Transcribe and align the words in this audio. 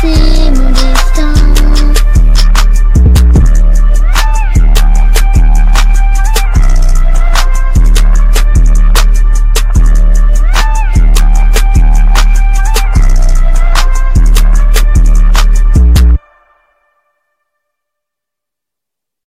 see 0.00 0.50
me. 0.50 0.65